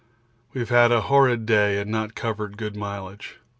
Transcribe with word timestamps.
We've 0.53 0.69
had 0.69 0.91
a 0.91 1.01
horrid 1.01 1.45
day 1.45 1.79
and 1.79 1.91
not 1.91 2.15
covered 2.15 2.57
good 2.57 2.75
mileage. 2.75 3.37